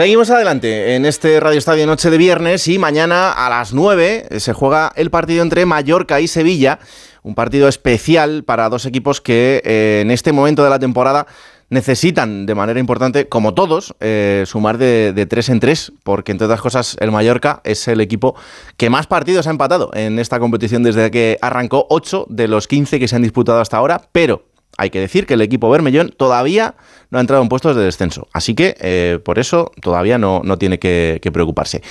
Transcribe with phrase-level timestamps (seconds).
[0.00, 4.54] Seguimos adelante en este Radio Estadio Noche de viernes y mañana a las 9 se
[4.54, 6.78] juega el partido entre Mallorca y Sevilla,
[7.22, 11.26] un partido especial para dos equipos que eh, en este momento de la temporada
[11.68, 16.46] necesitan de manera importante, como todos, eh, sumar de, de, tres en tres, porque entre
[16.46, 18.34] otras cosas el Mallorca es el equipo
[18.78, 22.98] que más partidos ha empatado en esta competición desde que arrancó, 8 de los 15
[23.00, 24.46] que se han disputado hasta ahora, pero
[24.78, 26.74] hay que decir que el equipo Bermellón todavía
[27.10, 28.28] no ha entrado en puestos de descenso.
[28.32, 31.82] Así que eh, por eso todavía no, no tiene que, preocuparse.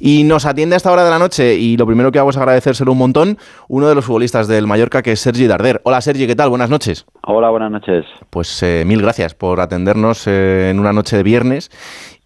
[0.00, 2.36] Y nos atiende a esta hora de la noche y lo primero que hago es
[2.36, 5.80] agradecérselo un montón uno de los futbolistas del Mallorca que es Sergi Darder.
[5.84, 6.48] Hola Sergi, ¿qué tal?
[6.48, 7.06] Buenas noches.
[7.22, 8.04] Hola, buenas noches.
[8.30, 11.70] Pues eh, mil gracias por atendernos eh, en una noche de viernes.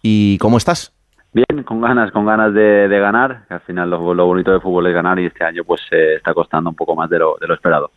[0.01, 0.92] ¿Y cómo estás?
[1.33, 5.19] Bien, con ganas, con ganas de, ganar, al final lo, bonito de fútbol es ganar
[5.19, 7.89] y este año pues se está costando un poco más de lo, de lo esperado.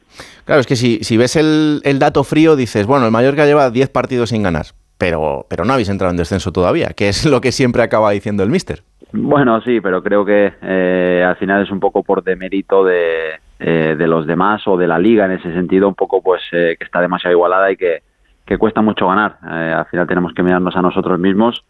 [0.46, 3.70] Claro, es que si, si ves el, el, dato frío dices, bueno, el Mallorca lleva
[3.70, 4.64] 10 partidos sin ganar,
[4.96, 8.42] pero, pero no habéis entrado en descenso todavía, que es lo que siempre acaba diciendo
[8.42, 8.82] el míster.
[9.12, 13.96] Bueno, sí, pero creo que eh, al final es un poco por demérito de, eh,
[13.98, 16.84] de los demás o de la liga en ese sentido, un poco pues eh, que
[16.84, 18.02] está demasiado igualada y que,
[18.46, 19.38] que cuesta mucho ganar.
[19.42, 21.64] al final tenemos que mirarnos a nosotros mismos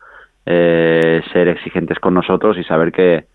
[0.47, 3.27] eh, ser exigentes con nosotros y saber que,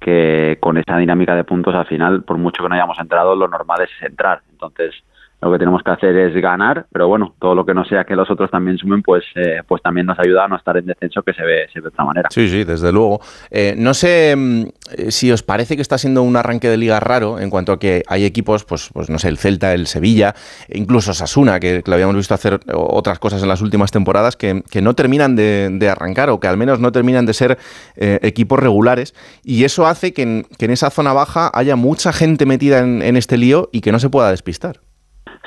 [0.00, 3.48] que con esa dinámica de puntos al final, por mucho que no hayamos entrado, lo
[3.48, 4.42] normal es entrar.
[4.50, 4.94] Entonces,
[5.40, 8.16] lo que tenemos que hacer es ganar, pero bueno, todo lo que no sea que
[8.16, 11.22] los otros también sumen, pues, eh, pues también nos ayuda a no estar en descenso
[11.22, 12.28] que se ve, se de otra manera.
[12.30, 13.20] Sí, sí, desde luego.
[13.50, 14.64] Eh, no sé mm,
[15.10, 18.02] si os parece que está siendo un arranque de liga raro en cuanto a que
[18.08, 20.34] hay equipos, pues, pues no sé, el Celta, el Sevilla,
[20.70, 24.94] incluso Sasuna, que, lo habíamos visto hacer otras cosas en las últimas temporadas, que, no
[24.94, 27.58] terminan de, arrancar o que al menos no terminan de ser
[27.96, 29.14] eh, equipos regulares.
[29.44, 33.68] Y eso hace que en, esa zona baja haya mucha gente metida en este lío
[33.72, 34.80] y que no se pueda despistar.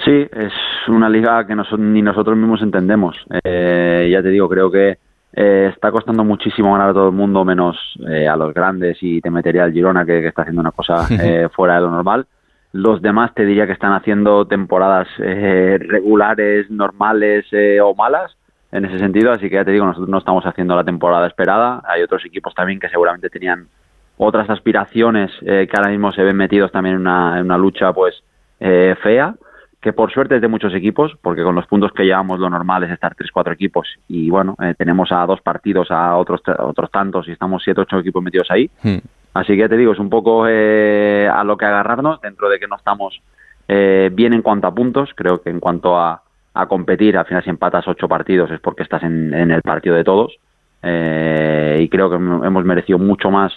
[0.03, 0.53] Sí, es
[0.87, 3.15] una liga que ni nosotros mismos entendemos.
[3.43, 4.97] Eh, ya te digo, creo que
[5.33, 7.77] eh, está costando muchísimo ganar a todo el mundo, menos
[8.09, 11.07] eh, a los grandes, y te metería al Girona, que, está haciendo una cosa
[11.53, 12.25] fuera de lo normal.
[12.73, 17.45] Los demás te diría que están haciendo temporadas regulares, normales
[17.83, 18.35] o malas,
[18.71, 21.81] en ese sentido, así que ya te digo, nosotros no estamos haciendo la temporada esperada.
[21.85, 23.67] Hay otros equipos también que seguramente tenían
[24.17, 28.23] otras aspiraciones que ahora mismo se ven metidos también en una, en una lucha pues
[28.57, 29.35] fea
[29.81, 32.83] que por suerte es de muchos equipos, porque con los puntos que llevamos lo normal
[32.83, 37.27] es estar 3-4 equipos y bueno, eh, tenemos a dos partidos, a otros, otros tantos
[37.27, 38.69] y estamos 7-8 equipos metidos ahí.
[38.83, 38.99] Hmm.
[39.33, 42.67] Así que te digo, es un poco eh, a lo que agarrarnos dentro de que
[42.67, 43.21] no estamos
[43.67, 46.21] eh, bien en cuanto a puntos, creo que en cuanto a,
[46.53, 49.95] a competir, al final si empatas 8 partidos es porque estás en, en el partido
[49.95, 50.37] de todos
[50.83, 53.53] y creo que hemos merecido mucho más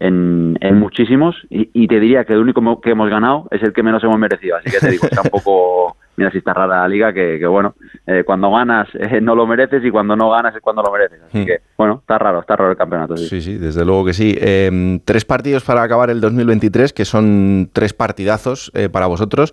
[0.00, 4.02] en, muchísimos y, te diría que el único que hemos ganado es el que menos
[4.04, 4.56] hemos merecido.
[4.56, 7.74] Así que te digo, está un poco, mira si está rara la liga, que, bueno,
[8.06, 11.20] eh, cuando ganas eh, no lo mereces y cuando no ganas es cuando lo mereces.
[11.22, 11.46] Así hmm.
[11.46, 13.16] que bueno, está raro, está raro el campeonato.
[13.16, 14.36] Sí, sí, desde luego que sí.
[14.40, 19.52] Em, tres partidos para acabar el 2023, que son tres partidazos eh, para vosotros.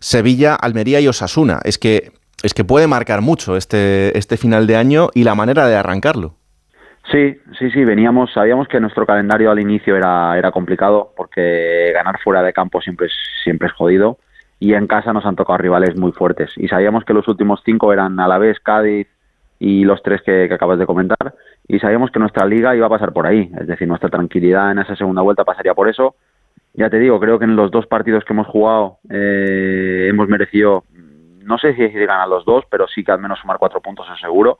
[0.00, 1.60] Sevilla, Almería y Osasuna.
[1.64, 2.12] Es que,
[2.42, 6.34] es que puede marcar mucho este, este final de año y la manera de arrancarlo.
[7.10, 12.18] Sí, sí, sí, veníamos, sabíamos que nuestro calendario al inicio era, era complicado porque ganar
[12.20, 13.12] fuera de campo siempre es,
[13.44, 14.18] siempre es jodido
[14.58, 16.50] y en casa nos han tocado rivales muy fuertes.
[16.56, 19.06] Y sabíamos que los últimos cinco eran Alavés, Cádiz
[19.60, 21.34] y los tres que, acabas de comentar
[21.68, 24.80] y sabíamos que nuestra liga iba a pasar por ahí, es decir, nuestra tranquilidad en
[24.80, 26.16] esa segunda vuelta pasaría por eso.
[26.74, 30.84] Ya te digo, creo que en los dos partidos que hemos jugado eh, hemos merecido,
[31.44, 34.20] no sé si ganar los dos, pero sí que al menos sumar cuatro puntos es
[34.20, 34.58] seguro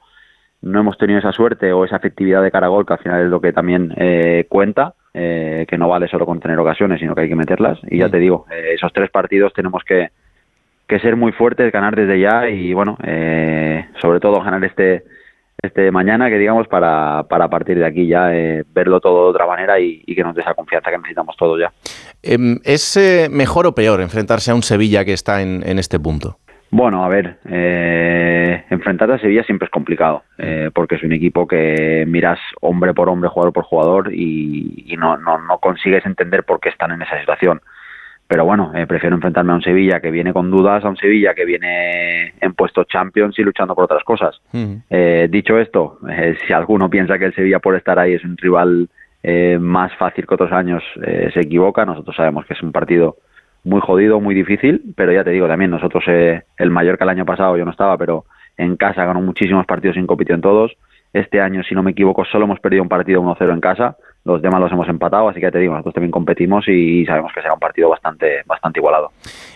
[0.62, 3.25] no hemos tenido esa suerte o esa efectividad de cara a gol, que al final
[3.25, 7.15] es lo que también eh, cuenta, eh, que no vale solo con tener ocasiones, sino
[7.15, 7.78] que hay que meterlas.
[7.89, 8.11] Y ya mm.
[8.11, 10.11] te digo, eh, esos tres partidos tenemos que,
[10.87, 12.97] que, ser muy fuertes, ganar desde ya y, bueno,
[14.00, 15.05] sobre todo ganar este
[15.62, 18.31] este mañana, que digamos, para, para partir de aquí ya
[18.75, 21.73] verlo todo de otra manera y, que nos dé esa confianza que necesitamos todos ya.
[22.23, 26.38] Em, ¿Es mejor o peor enfrentarse a un Sevilla que está en, en este punto?
[26.71, 31.47] Bueno, a ver, eh, enfrentarte a Sevilla siempre es complicado, eh, porque es un equipo
[31.47, 36.61] que miras hombre por hombre, jugador por jugador, y, no, no, no, consigues entender por
[36.61, 37.61] qué están en esa situación.
[38.29, 41.32] Pero bueno, eh, prefiero enfrentarme a un Sevilla que viene con dudas, a un Sevilla
[41.35, 44.40] que viene en puestos Champions y luchando por otras cosas.
[44.90, 46.00] Eh, dicho esto,
[46.44, 48.88] si alguno piensa que el Sevilla por estar ahí es un rival
[49.61, 51.85] más fácil que otros años, se equivoca.
[51.85, 53.17] Nosotros sabemos que es un partido
[53.66, 57.26] muy jodido, muy difícil, pero ya te digo también, nosotros, eh, el Mallorca el año
[57.26, 58.24] pasado yo no estaba, pero
[58.56, 60.72] en casa ganó muchísimos partidos sin compitió en todos.
[61.12, 63.96] Este año, si no me equivoco, solo hemos perdido un partido 1-0 en casa
[64.26, 67.40] los demás los hemos empatado, así que te digo, nosotros también competimos y sabemos que
[67.40, 69.12] será un partido bastante, bastante igualado.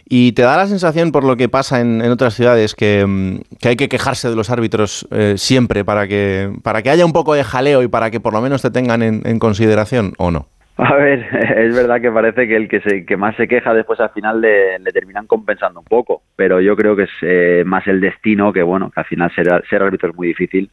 [0.09, 3.71] ¿Y te da la sensación, por lo que pasa en, otras ciudades, que, mm, que,
[3.71, 7.35] hay que quejarse de los árbitros eh, siempre para que, para que haya un poco
[7.35, 10.47] de jaleo y para que por lo menos te tengan en, consideración o no?
[10.77, 11.27] A ver,
[11.59, 14.41] es verdad que parece que el que, se, que más se queja después al final
[14.41, 18.63] le, terminan compensando un poco, pero yo creo que es eh, más el destino que,
[18.63, 20.71] bueno, que al final ser, ser árbitro es muy difícil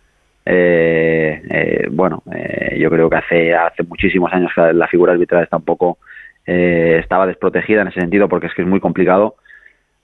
[0.50, 5.44] eh, eh, bueno, eh, yo creo que hace, hace muchísimos años que la figura arbitral
[5.44, 5.98] está un poco,
[6.46, 9.36] eh, estaba desprotegida en ese sentido porque es que es muy complicado.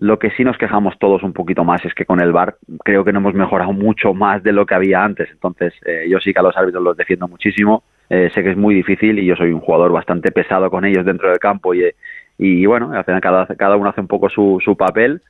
[0.03, 3.05] Lo que sí nos quejamos todos un poquito más es que con el VAR creo
[3.05, 5.29] que no hemos mejorado mucho más de lo que había antes.
[5.31, 5.73] Entonces,
[6.09, 7.83] yo sí que a los árbitros los defiendo muchísimo.
[8.09, 11.29] sé que es muy difícil y yo soy un jugador bastante pesado con ellos dentro
[11.29, 11.85] del campo y,
[12.37, 15.21] y bueno, al final cada, cada uno hace un poco su, su papel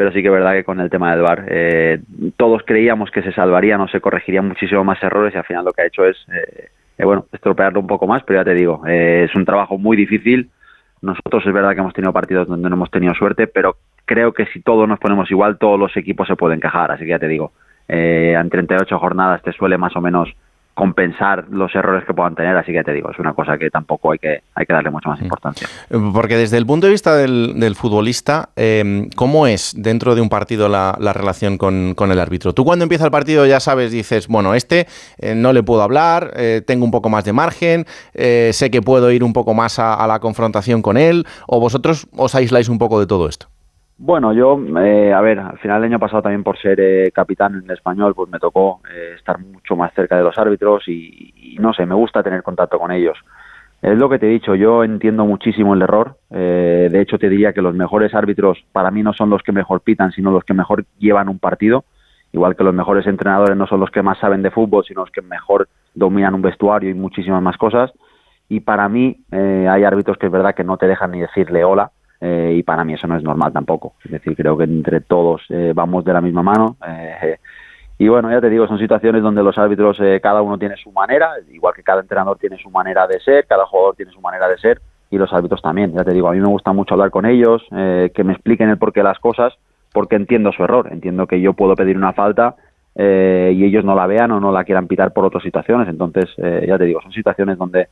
[0.00, 2.00] pero sí que es verdad que con el tema del VAR eh,
[2.38, 5.72] todos creíamos que se salvarían o se corregirían muchísimo más errores y al final lo
[5.72, 8.80] que ha hecho es, eh, eh, bueno, estropearlo un poco más, pero ya te digo,
[8.86, 10.48] es un trabajo muy difícil.
[11.02, 13.76] Nosotros es verdad que hemos tenido partidos donde no hemos tenido suerte, pero
[14.10, 17.10] creo que si todos nos ponemos igual, todos los equipos se pueden quejar, así que
[17.10, 17.52] ya te digo,
[17.86, 20.28] en 38 jornadas te suele más o menos
[20.74, 24.10] compensar los errores que puedan tener, así que te digo, es una cosa que tampoco
[24.10, 25.68] hay que, hay que darle mucha más importancia.
[26.12, 30.68] Porque desde el punto de vista del, futbolista, eh, ¿cómo es dentro de un partido
[30.68, 32.52] la, relación con, el árbitro?
[32.52, 36.32] Tú cuando empieza el partido ya sabes, dices, bueno, este eh, no le puedo hablar,
[36.34, 37.84] eh, tengo un poco más de margen,
[38.14, 42.34] sé que puedo ir un poco más a la confrontación con él, o vosotros os
[42.34, 43.49] aisláis un poco de todo esto.
[44.02, 47.62] Bueno, yo, eh, a ver, al final del año pasado también por ser eh, capitán
[47.62, 51.74] en español, pues me tocó eh, estar mucho más cerca de los árbitros y, no
[51.74, 53.18] sé, me gusta tener contacto con ellos.
[53.82, 56.16] Es lo que te he dicho, yo entiendo muchísimo el error.
[56.30, 59.82] de hecho, te diría que los mejores árbitros para mí no son los que mejor
[59.82, 61.84] pitan, sino los que mejor llevan un partido.
[62.32, 65.10] Igual que los mejores entrenadores no son los que más saben de fútbol, sino los
[65.10, 67.92] que mejor dominan un vestuario y muchísimas más cosas.
[68.48, 71.90] Y para mí hay árbitros que es verdad que no te dejan ni decirle hola
[72.20, 73.94] eh, y para mí eso no es normal tampoco.
[74.04, 76.76] Es decir, creo que entre todos eh, vamos de la misma mano.
[76.86, 77.38] Eh,
[77.98, 81.32] y bueno, ya te digo, son situaciones donde los árbitros, cada uno tiene su manera,
[81.50, 84.56] igual que cada entrenador tiene su manera de ser, cada jugador tiene su manera de
[84.56, 84.80] ser,
[85.10, 85.92] y los árbitros también.
[85.92, 88.78] Ya te digo, a mí me gusta mucho hablar con ellos, que me expliquen el
[88.78, 89.52] porqué de las cosas,
[89.92, 90.88] porque entiendo su error.
[90.90, 92.56] Entiendo que yo puedo pedir una falta
[92.94, 95.86] y ellos no la vean o no la quieran pitar por otras situaciones.
[95.86, 97.88] Entonces, ya te digo, son situaciones donde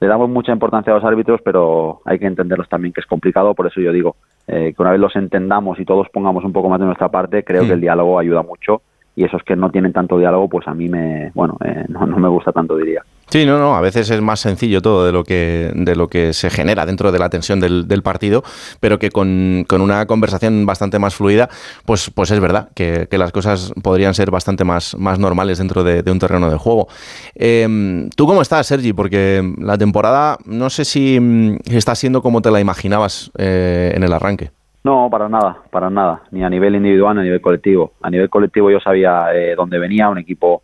[0.00, 3.54] le damos mucha importancia a los árbitros, pero hay que entenderlos también que es complicado,
[3.54, 4.16] por eso yo digo
[4.46, 7.44] eh, que una vez los entendamos y todos pongamos un poco más de nuestra parte,
[7.44, 8.82] creo que el diálogo ayuda mucho
[9.14, 12.28] y esos que no tienen tanto diálogo, pues a mí me, bueno, eh, no, me
[12.28, 13.02] gusta tanto, diría.
[13.36, 16.32] Sí, no, no, a veces es más sencillo todo de lo que, de lo que
[16.32, 18.42] se genera dentro de la tensión del, partido,
[18.80, 21.50] pero que con, una conversación bastante más fluida,
[21.84, 26.10] pues, pues es verdad que, las cosas podrían ser bastante más, más normales dentro de,
[26.10, 26.88] un terreno de juego.
[27.34, 28.94] Em, ¿Tú cómo estás, Sergi?
[28.94, 34.02] Porque la temporada no sé si mm, está siendo como te la imaginabas eh, en
[34.02, 34.50] el arranque.
[34.82, 37.92] No, para nada, para nada, ni a nivel individual ni a nivel colectivo.
[38.00, 40.62] A nivel colectivo yo sabía eh, dónde venía, un equipo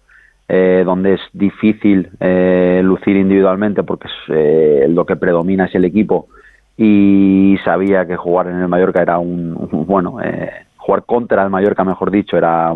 [0.55, 6.29] eh, donde es difícil eh, lucir individualmente porque es, lo que predomina es el equipo
[6.77, 9.55] y sabía que jugar en el Mallorca era un,
[9.87, 10.19] bueno,
[10.77, 12.75] jugar contra el Mallorca, mejor dicho, era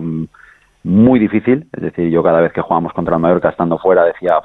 [0.84, 1.66] muy difícil.
[1.72, 4.40] Es decir, yo cada vez que jugábamos contra el Mallorca estando fuera decía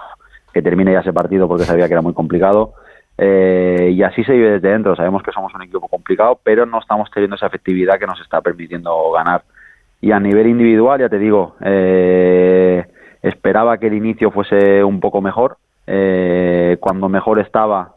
[0.53, 2.73] que termine ya ese partido porque sabía que era muy complicado
[3.17, 4.95] eh, y así se vive desde dentro.
[4.95, 8.41] Sabemos que somos un equipo complicado, pero no estamos teniendo esa efectividad que nos está
[8.41, 9.43] permitiendo ganar.
[10.01, 12.83] Y a nivel individual, ya te digo, eh,
[13.21, 15.57] esperaba que el inicio fuese un poco mejor.
[15.88, 17.95] Eh, cuando mejor estaba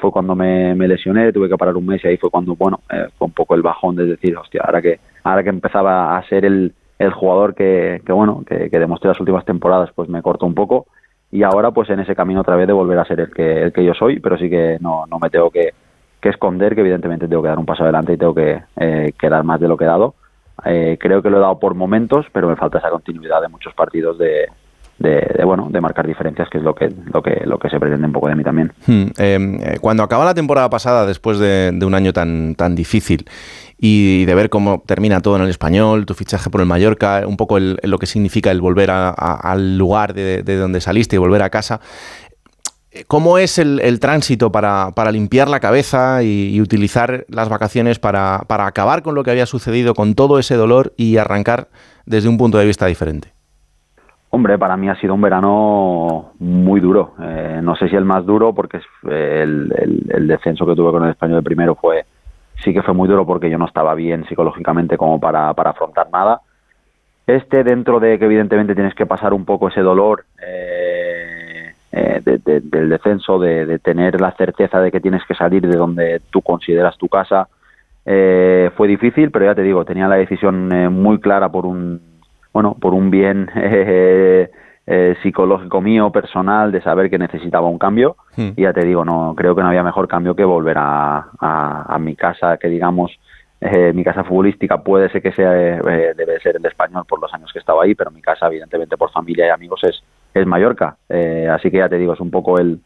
[0.00, 2.80] fue cuando me, lesioné, tuve que parar un mes y ahí fue cuando, bueno,
[3.18, 6.44] fue un poco el bajón de decir, hostia, ahora que, ahora que empezaba a ser
[6.44, 10.46] el, el jugador que, que bueno, que, que demostré las últimas temporadas, pues me cortó
[10.46, 10.86] un poco
[11.34, 13.72] y ahora pues en ese camino otra vez de volver a ser el que, el
[13.72, 15.74] que yo soy, pero sí que no, no me tengo que,
[16.22, 19.58] esconder, que evidentemente tengo que dar un paso adelante y tengo que, eh, dar más
[19.58, 20.14] de lo que he dado.
[20.64, 23.74] Eh, creo que lo he dado por momentos, pero me falta esa continuidad de muchos
[23.74, 24.46] partidos de,
[24.98, 28.06] de, bueno de marcar diferencias que es lo que lo que lo que se pretende
[28.06, 31.76] un poco de mí también hmm, em, eh, cuando acaba la temporada pasada después de,
[31.84, 33.26] un año tan tan difícil
[33.86, 37.36] y de ver cómo termina todo en el español, tu fichaje por el Mallorca, un
[37.36, 41.80] poco lo que significa el volver al lugar de, donde saliste y volver a casa.
[43.08, 49.14] ¿Cómo es el, tránsito para, limpiar la cabeza y, utilizar las vacaciones para, acabar con
[49.14, 51.68] lo que había sucedido, con todo ese dolor y arrancar
[52.06, 53.33] desde un punto de vista diferente?
[54.34, 57.14] Hombre, para mí ha sido un verano muy duro.
[57.22, 61.10] Eh, no sé si el más duro, porque el, el, descenso que tuve con el
[61.10, 62.04] español de primero fue,
[62.56, 66.08] sí que fue muy duro porque yo no estaba bien psicológicamente como para, para afrontar
[66.12, 66.40] nada.
[67.28, 72.88] Este, dentro de que evidentemente tienes que pasar un poco ese dolor, eh, eh, del
[72.88, 77.06] descenso, de, tener la certeza de que tienes que salir de donde tú consideras tu
[77.08, 77.46] casa.
[78.04, 82.00] Eh, fue difícil, pero ya te digo, tenía la decisión eh, muy clara por un,
[82.54, 84.48] bueno, por un bien eh,
[85.22, 88.16] psicológico mío, personal, de saber que necesitaba un cambio.
[88.36, 88.52] Hmm.
[88.56, 91.98] Y ya te digo, no creo que no había mejor cambio que volver a, a
[91.98, 93.18] mi casa, que digamos,
[93.66, 97.32] eh, mi casa futbolística puede ser que sea eh, debe ser el español por los
[97.32, 100.02] años que estaba ahí, pero mi casa, evidentemente, por familia y amigos es,
[100.34, 100.98] es Mallorca.
[101.08, 102.78] Eh, así que ya te digo, es un poco el,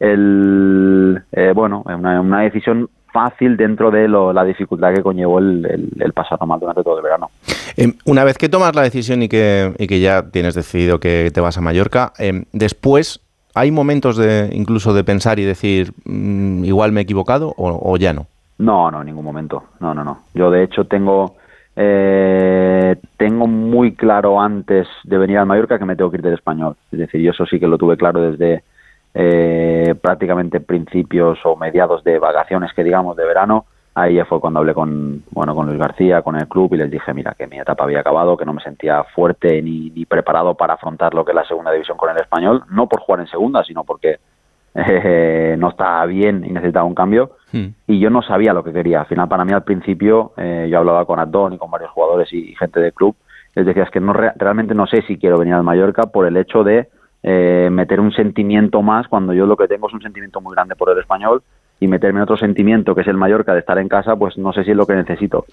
[0.00, 1.22] el
[1.54, 6.60] bueno, una, una, decisión fácil dentro de la dificultad que conllevó el, el, pasado mal
[6.60, 7.30] durante todo el verano.
[7.76, 11.30] Em, una vez que tomas la decisión y que, y que ya tienes decidido que
[11.32, 13.20] te vas a Mallorca, em, después
[13.54, 18.12] hay momentos de incluso de pensar y decir mm, igual me he equivocado o ya
[18.12, 18.26] no.
[18.58, 19.64] No, no, en ningún momento.
[19.80, 20.18] No, no, no.
[20.34, 21.36] Yo de hecho tengo
[21.78, 26.34] eh, tengo muy claro antes de venir al Mallorca que me tengo que ir del
[26.34, 26.76] español.
[26.90, 28.64] Es decir, yo eso sí que lo tuve claro desde
[29.18, 33.64] eh, prácticamente principios o mediados de vacaciones que digamos de verano.
[33.94, 36.90] Ahí ya fue cuando hablé con bueno con Luis García, con el club y les
[36.90, 40.54] dije, mira, que mi etapa había acabado, que no me sentía fuerte ni, ni preparado
[40.54, 43.28] para afrontar lo que es la segunda división con el español, no por jugar en
[43.28, 44.18] segunda, sino porque
[44.74, 47.30] eh, no estaba bien y necesitaba un cambio.
[47.52, 47.68] Hmm.
[47.86, 49.00] Y yo no sabía lo que quería.
[49.00, 52.30] Al final, para mí, al principio, eh, yo hablaba con Adón y con varios jugadores
[52.34, 53.16] y, gente del club.
[53.54, 56.36] Les decía, es que no, realmente no sé si quiero venir al Mallorca por el
[56.36, 56.90] hecho de
[57.28, 60.76] eh, meter un sentimiento más cuando yo lo que tengo es un sentimiento muy grande
[60.76, 61.42] por el español
[61.80, 64.52] y meterme en otro sentimiento que es el Mallorca de estar en casa, pues no
[64.52, 65.44] sé si es lo que necesito.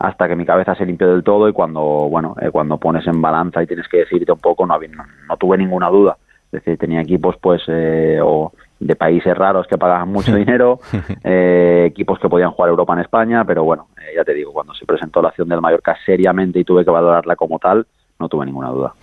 [0.00, 3.22] Hasta que mi cabeza se limpió del todo y cuando bueno eh, cuando pones en
[3.22, 6.16] balanza y tienes que decirte un poco no, no, no tuve ninguna duda.
[6.46, 10.80] Es decir tenía equipos pues o de países raros que pagaban mucho dinero,
[11.24, 14.74] eh, equipos que podían jugar Europa en España, pero bueno, eh, ya te digo, cuando
[14.74, 17.86] se presentó la acción del Mallorca seriamente y tuve que valorarla como tal,
[18.20, 18.94] no tuve ninguna duda.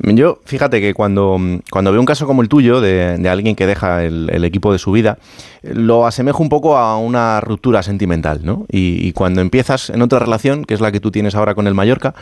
[0.00, 1.38] Yo, fíjate que cuando,
[1.70, 4.92] cuando veo un caso como el tuyo, de, alguien que deja el, equipo de su
[4.92, 5.18] vida,
[5.62, 8.66] lo asemejo un poco a una ruptura sentimental, ¿no?
[8.68, 11.74] Y, cuando empiezas en otra relación, que es la que tú tienes ahora con el
[11.74, 12.14] Mallorca,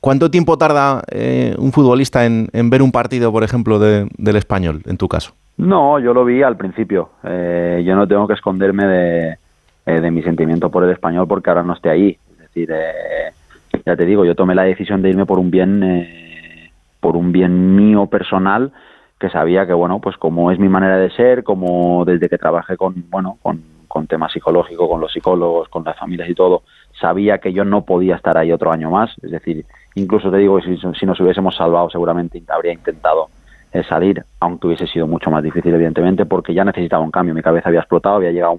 [0.00, 4.98] ¿cuánto tiempo tarda eh, un futbolista en, ver un partido, por ejemplo, del español, en
[4.98, 5.32] tu caso?
[5.56, 7.10] No, yo lo vi al principio.
[7.24, 9.38] Eh, yo no tengo que esconderme de,
[9.86, 12.18] eh, de, mi sentimiento por el español porque ahora no esté ahí.
[12.32, 13.32] Es decir, eh,
[13.86, 17.76] ya te digo, yo tomé la decisión de irme por un bien, por un bien
[17.76, 18.72] mío personal
[19.18, 22.76] que sabía que bueno, pues como es mi manera de ser, como desde que trabajé
[22.76, 23.62] con bueno, con,
[24.08, 26.64] temas psicológicos, con los psicólogos, con las familias y todo,
[27.00, 29.10] sabía que yo no podía estar ahí otro año más.
[29.22, 29.64] Es decir,
[29.94, 33.30] incluso te digo si, si nos hubiésemos salvado, seguramente habría intentado
[33.84, 37.34] salir, aunque hubiese sido mucho más difícil, evidentemente, porque ya necesitaba un cambio.
[37.34, 38.58] Mi cabeza había explotado, había llegado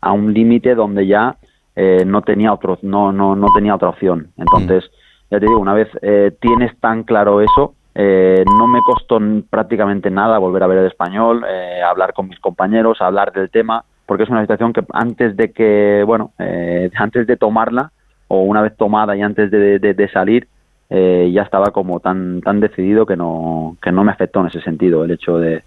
[0.00, 1.36] a un, límite donde ya
[1.76, 4.28] eh, no tenía otro, no, no, no tenía otra opción.
[4.36, 4.90] Entonces,
[5.30, 10.10] ya te digo, una vez eh, tienes tan claro eso, eh, no me costó prácticamente
[10.10, 11.44] nada volver a ver el español,
[11.86, 16.02] hablar con mis compañeros, hablar del tema, porque es una situación que antes de que,
[16.06, 16.32] bueno,
[16.96, 17.92] antes de tomarla,
[18.28, 20.48] o una vez tomada y antes de salir,
[20.90, 24.60] eh, ya estaba como tan tan decidido que no que no me afectó en ese
[24.60, 25.62] sentido el hecho de,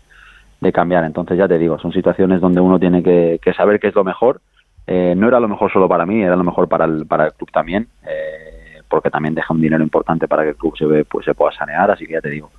[0.71, 4.03] cambiar entonces ya te digo son situaciones donde uno tiene que, saber qué es lo
[4.03, 4.41] mejor
[4.87, 7.33] eh, no era lo mejor solo para mí era lo mejor para el para el
[7.33, 11.05] club también eh, porque también deja un dinero importante para que el club se ve,
[11.05, 12.49] pues se pueda sanear así que ya te digo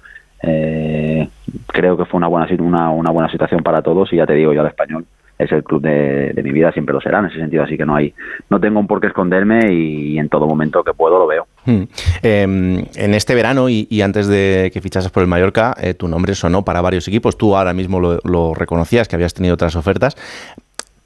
[1.67, 4.53] creo que fue una buena una, una buena situación para todos y ya te digo
[4.53, 5.05] yo al español
[5.39, 7.95] es el club de, mi vida, siempre lo será en ese sentido, así que no
[7.95, 8.13] hay,
[8.51, 11.47] no tengo un por qué esconderme y, en todo momento que puedo lo veo.
[11.65, 11.83] Hmm.
[12.23, 16.35] Em, en este verano y, antes de que fichases por el Mallorca, eh, tu nombre
[16.35, 20.17] sonó para varios equipos, tú ahora mismo lo, reconocías, que habías tenido otras ofertas.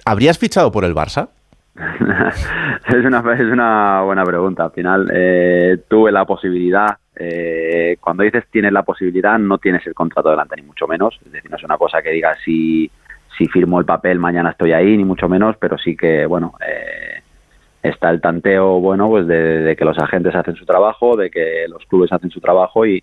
[0.05, 1.29] ¿Habrías fichado por el Barça?
[1.77, 4.65] es, una, es una buena pregunta.
[4.65, 6.97] Al final eh, tuve la posibilidad.
[7.15, 11.19] Eh, cuando dices tienes la posibilidad, no tienes el contrato delante, ni mucho menos.
[11.25, 12.91] Es decir, no es una cosa que digas si
[13.37, 17.23] si firmo el papel mañana estoy ahí, ni mucho menos, pero sí que, bueno, eh,
[17.83, 21.85] está el tanteo, bueno, pues de, que los agentes hacen su trabajo, de que los
[21.87, 23.03] clubes hacen su trabajo y,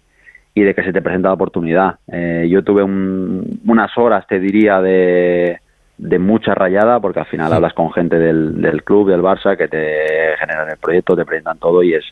[0.54, 1.96] y de que se te presenta la oportunidad.
[2.12, 5.60] Eh, yo tuve unas horas, te diría, de,
[6.00, 9.68] de mucha rayada, porque al final hablas con gente del, del club, del Barça, que
[9.68, 12.06] te generan el proyecto, te presentan todo y es,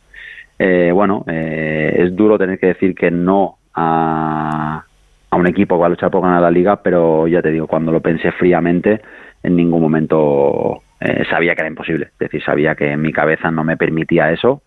[0.59, 4.83] eh, bueno, es duro tener que decir que no a
[5.29, 7.67] a un equipo que va a luchar por ganar la liga, pero ya te digo,
[7.67, 9.01] cuando lo pensé fríamente,
[9.43, 12.05] en ningún momento eh, sabía que era imposible.
[12.13, 14.61] Es decir, sabía que en mi cabeza no me permitía eso,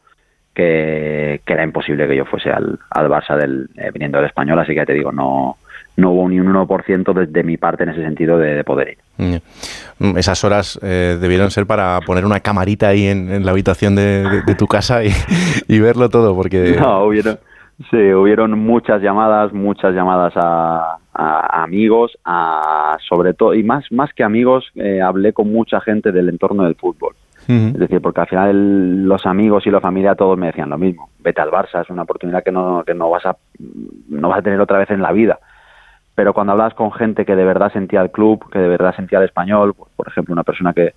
[0.54, 4.72] que, era imposible que yo fuese al, al Barça del, eh, viniendo del español, así
[4.72, 5.56] que ya te digo, no,
[5.96, 8.98] no hubo ni un 1% desde mi parte en ese sentido de, poder ir.
[9.98, 14.42] Mm, esas horas eh, debieron ser para poner una camarita ahí en, la habitación de,
[14.58, 15.10] tu casa y,
[15.68, 16.76] y, verlo todo, porque...
[16.80, 17.38] No, hubieron,
[17.88, 24.12] Sí, hubieron muchas llamadas, muchas llamadas a, a, amigos, a sobre todo, y más, más
[24.12, 27.14] que amigos, eh, hablé con mucha gente del entorno del fútbol.
[27.48, 31.10] Es decir, porque al final los amigos y la familia todos me decían lo mismo.
[31.18, 33.36] Vete al Barça, es una oportunidad que no, que no vas a
[34.08, 35.40] no vas a tener otra vez en la vida.
[36.14, 39.18] Pero cuando hablabas con gente que de verdad sentía el club, que de verdad sentía
[39.18, 40.92] el español, pues, por ejemplo, una persona que,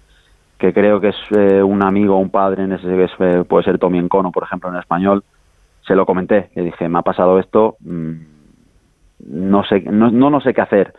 [0.57, 3.79] que creo que es eh, un amigo, un padre, en ese que eh, puede ser
[3.79, 5.23] Tommy Encono, por ejemplo, en español,
[5.85, 8.13] se lo comenté, le dije, me ha pasado esto, mm,
[9.27, 10.93] no sé, no, no, sé qué hacer,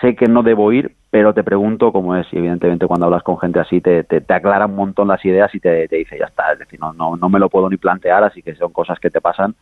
[0.00, 3.38] sé que no debo ir, pero te pregunto cómo es, y evidentemente cuando hablas con
[3.38, 6.52] gente así te, te, aclara un montón las ideas y te, te, dice, ya está,
[6.52, 9.10] es decir, no, no, no me lo puedo ni plantear, así que son cosas que
[9.10, 9.54] te pasan,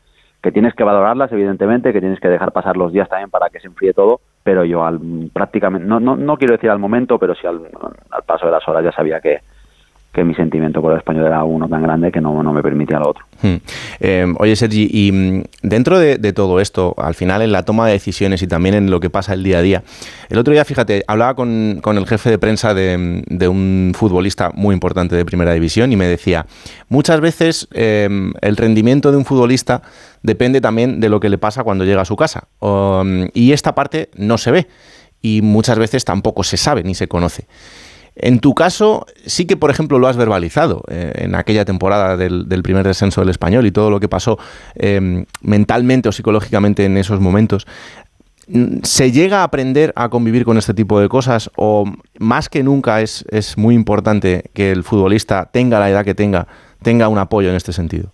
[0.42, 3.60] que tienes que valorarlas, evidentemente, que tienes que dejar pasar los días también para que
[3.60, 4.98] se enfríe todo, pero yo al
[5.32, 7.68] prácticamente, no, no, no quiero decir al momento, pero sí al,
[8.10, 9.40] al paso de las horas ya sabía que,
[10.12, 12.98] que mi sentimiento por el español era uno tan grande que no, no me permitía
[12.98, 13.24] lo otro.
[13.42, 13.56] Hmm.
[14.00, 17.92] Eh, oye, Sergi, y mm, dentro de, todo esto, al final en la toma de
[17.92, 19.82] decisiones y también en lo que pasa el día a día,
[20.28, 25.14] el otro día, fíjate, hablaba con, el jefe de prensa de, un futbolista muy importante
[25.14, 26.46] de primera división y me decía,
[26.88, 29.82] muchas veces em, el rendimiento de un futbolista
[30.22, 32.48] depende también de lo que le pasa cuando llega a su casa.
[32.58, 34.66] Um, y esta parte no se ve
[35.22, 37.46] y muchas veces tampoco se sabe ni se conoce.
[38.16, 42.46] En tu caso, sí que, por ejemplo, lo has verbalizado eh, en aquella temporada del,
[42.62, 44.38] primer descenso del español y todo lo que pasó
[44.74, 47.66] em, mentalmente o psicológicamente en esos momentos.
[48.82, 51.84] ¿Se llega a aprender a convivir con este tipo de cosas o
[52.18, 56.48] más que nunca es, es muy importante que el futbolista tenga la edad que tenga,
[56.82, 58.10] tenga un apoyo en este sentido?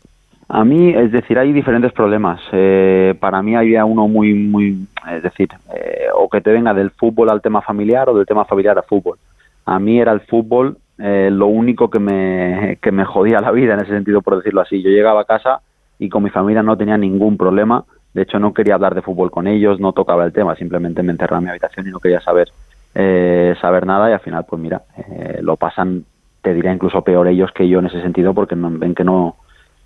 [0.48, 2.40] A mí, es decir, hay diferentes problemas.
[2.52, 6.90] Eh, para mí había uno muy, muy, es decir, eh, o que te venga del
[6.90, 9.18] fútbol al tema familiar o del tema familiar al fútbol
[9.66, 13.74] a mí era el fútbol eh, lo único que me, que me jodía la vida
[13.74, 14.82] en ese sentido, por decirlo así.
[14.82, 15.60] Yo llegaba a casa
[15.98, 17.84] y con mi familia no tenía ningún problema.
[18.14, 21.12] De hecho, no quería hablar de fútbol con ellos, no tocaba el tema, simplemente me
[21.12, 22.48] encerraba en mi habitación y no quería saber,
[22.94, 24.08] eh, saber nada.
[24.08, 26.04] Y al final, pues mira, eh, lo pasan,
[26.40, 29.36] te diría incluso peor ellos que yo en ese sentido, porque ven que no,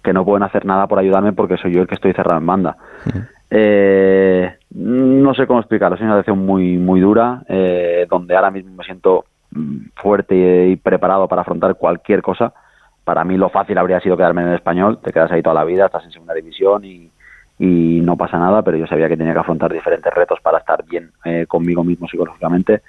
[0.04, 2.46] que no pueden hacer nada por ayudarme porque soy yo el que estoy cerrado en
[2.46, 2.76] banda.
[4.70, 7.42] no sé cómo explicarlo, es una situación muy, muy dura,
[8.08, 9.24] donde ahora mismo me siento
[9.96, 12.52] fuerte y preparado para afrontar cualquier cosa.
[13.04, 15.64] Para mí lo fácil habría sido quedarme en el español, te quedas ahí toda la
[15.64, 17.10] vida, estás en segunda división y,
[17.58, 21.10] no pasa nada, pero yo sabía que tenía que afrontar diferentes retos para estar bien
[21.24, 22.80] eh, conmigo mismo psicológicamente.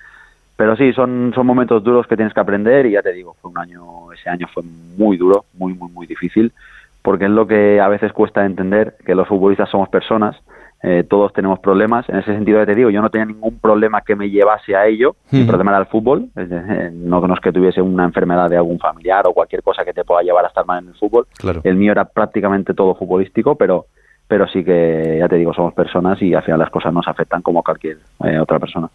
[0.56, 3.52] Pero sí, son, son momentos duros que tienes que aprender y ya te digo, fue
[3.52, 6.54] un año, ese año fue muy duro, muy, muy, muy difícil,
[7.02, 10.38] porque es lo que a veces cuesta entender, que los futbolistas somos personas,
[10.84, 12.08] eh, todos tenemos problemas.
[12.10, 15.16] En ese sentido, te digo, yo no tenía ningún problema que me llevase a ello.
[15.32, 16.30] El problema era el fútbol.
[16.36, 20.04] no, no es que tuviese una enfermedad de algún familiar o cualquier cosa que te
[20.04, 21.28] pueda llevar a estar mal en el fútbol.
[21.64, 23.86] El mío era prácticamente todo futbolístico, pero
[24.28, 27.42] pero sí que, ya te digo, somos personas y al final las cosas nos afectan
[27.42, 28.90] como cualquier eh, otra persona.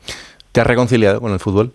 [0.51, 1.73] ¿Te has reconciliado con el fútbol?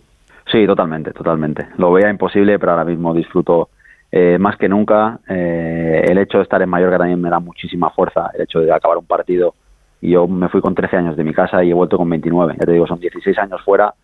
[0.50, 1.68] Sí, totalmente, totalmente.
[1.78, 3.68] Lo veía imposible, pero ahora mismo disfruto
[4.10, 5.20] eh, más que nunca.
[5.28, 8.30] el hecho de estar en Mallorca también me da muchísima fuerza.
[8.34, 9.54] El hecho de acabar un partido
[10.02, 12.56] y yo me fui con 13 años de mi casa y he vuelto con 29.
[12.60, 13.94] Ya te digo, son 16 años fuera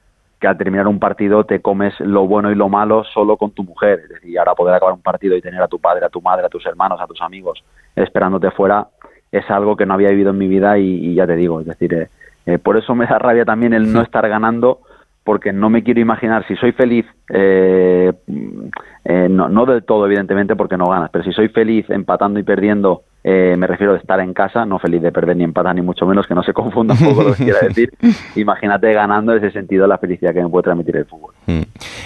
[0.41, 3.65] que al terminar un partido te comes lo bueno y lo malo solo con tu
[3.65, 4.01] mujer.
[4.05, 6.47] Es decir, ahora poder acabar un partido y tener a tu padre, a tu madre,
[6.47, 7.63] a tus hermanos, a tus amigos
[8.05, 8.87] esperándote fuera
[9.31, 11.93] es algo que no había vivido en mi vida y, ya te digo, es decir,
[11.93, 12.09] eh,
[12.47, 14.81] eh, por eso me da rabia también el no estar ganando
[15.23, 18.13] porque no me quiero imaginar si soy feliz, eh,
[19.29, 23.03] no, no del todo evidentemente porque no ganas, pero si soy feliz empatando y perdiendo
[23.24, 26.07] eh, me refiero de estar en casa, no feliz de perder ni empatar, ni mucho
[26.07, 27.92] menos, que no se confunda un poco lo que quiera decir.
[28.37, 31.35] Imagínate ganando ese sentido la felicidad que me puede transmitir el fútbol.
[31.46, 31.62] Hmm.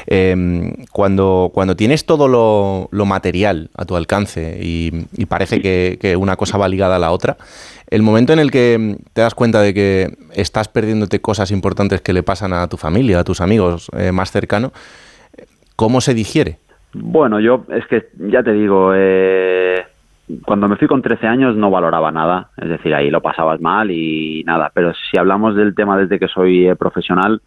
[0.07, 6.57] Em, cuando, cuando tienes todo lo, material a tu alcance y, parece que, una cosa
[6.57, 7.37] va ligada a la otra,
[7.91, 12.13] el momento en el que te das cuenta de que estás perdiéndote cosas importantes que
[12.13, 14.73] le pasan a tu familia, a tus amigos eh, más cercanos,
[15.77, 16.59] ¿cómo se digiere?
[16.95, 19.83] Bueno, yo es que ya te digo, eh,
[20.45, 23.91] cuando me fui con 13 años no valoraba nada, es decir, ahí lo pasabas mal
[23.91, 27.41] y nada, pero si hablamos del tema desde que soy eh, profesional,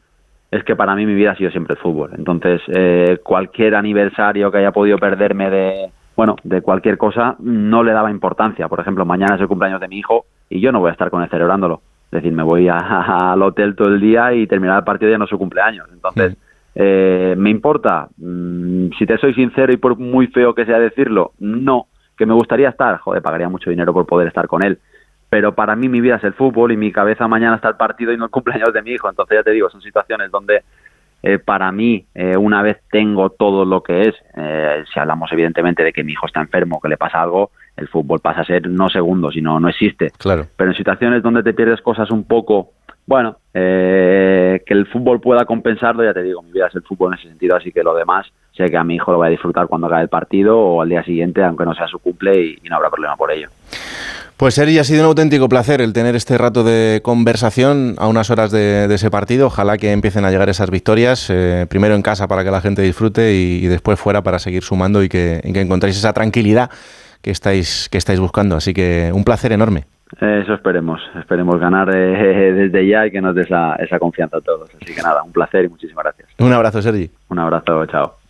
[0.51, 2.11] es que para mí mi vida ha sido siempre el fútbol.
[2.17, 7.91] Entonces, eh, cualquier aniversario que haya podido perderme de, bueno, de cualquier cosa, no le
[7.91, 8.67] daba importancia.
[8.67, 11.09] Por ejemplo, mañana es el cumpleaños de mi hijo y yo no voy a estar
[11.09, 11.81] con él celebrándolo.
[12.05, 15.25] Es decir, me voy al hotel todo el día y terminar el partido ya no
[15.25, 15.87] es su cumpleaños.
[15.91, 16.37] Entonces,
[16.75, 18.07] eh, ¿me importa?
[18.17, 22.33] Mm, si te soy sincero y por muy feo que sea decirlo, no que me
[22.33, 24.79] gustaría estar, joder, pagaría mucho dinero por poder estar con él.
[25.29, 28.13] Pero para mí mi vida es el fútbol y mi cabeza mañana está el partido
[28.13, 29.09] y no el cumpleaños de mi hijo.
[29.09, 30.63] Entonces ya te digo, son situaciones donde
[31.23, 35.83] eh, para mí, eh, una vez tengo todo lo que es, eh, si hablamos evidentemente
[35.83, 38.69] de que mi hijo está enfermo, que le pasa algo, el fútbol pasa a ser
[38.69, 40.11] no segundos, sino no existe.
[40.19, 40.45] Claro.
[40.55, 42.73] Pero en situaciones donde te pierdes cosas un poco
[43.07, 47.13] bueno, eh, que el fútbol pueda compensarlo, ya te digo, mi vida es el fútbol
[47.13, 49.29] en ese sentido, así que lo demás sé que a mi hijo lo va a
[49.29, 52.69] disfrutar cuando acabe el partido o al día siguiente, aunque no sea su cumple y,
[52.69, 53.49] no habrá problema por ello.
[54.37, 58.29] Pues Sergi, ha sido un auténtico placer el tener este rato de conversación a unas
[58.29, 59.47] horas de, ese partido.
[59.47, 62.81] Ojalá que empiecen a llegar esas victorias, eh, primero en casa para que la gente
[62.81, 66.69] disfrute y, después fuera para seguir sumando y que, y que encontréis esa tranquilidad
[67.21, 68.57] que estáis, que estáis buscando.
[68.57, 69.85] Así que un placer enorme.
[70.19, 74.41] Eso esperemos, esperemos ganar eh, desde ya y que nos dé esa, esa confianza a
[74.41, 74.69] todos.
[74.81, 76.29] Así que nada, un placer y muchísimas gracias.
[76.39, 77.09] Un abrazo, Sergi.
[77.29, 78.24] Un abrazo, chao.